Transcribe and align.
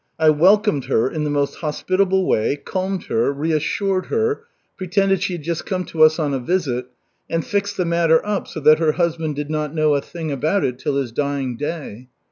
I 0.17 0.31
welcomed 0.31 0.85
her 0.85 1.07
in 1.11 1.25
the 1.25 1.29
most 1.29 1.57
hospitable 1.57 2.25
way, 2.27 2.55
calmed 2.55 3.03
her, 3.03 3.31
reassured 3.31 4.07
her, 4.07 4.45
pretended 4.75 5.21
she 5.21 5.33
had 5.33 5.43
just 5.43 5.63
come 5.67 5.85
to 5.85 6.01
us 6.01 6.17
on 6.17 6.33
a 6.33 6.39
visit, 6.39 6.87
and 7.29 7.45
fixed 7.45 7.77
the 7.77 7.85
matter 7.85 8.19
up 8.25 8.47
so 8.47 8.59
that 8.61 8.79
her 8.79 8.93
husband 8.93 9.35
did 9.35 9.51
not 9.51 9.75
know 9.75 9.93
a 9.93 10.01
thing 10.01 10.31
about 10.31 10.63
it 10.63 10.79
till 10.79 10.95
his 10.95 11.11
dying 11.11 11.55
day." 11.55 12.07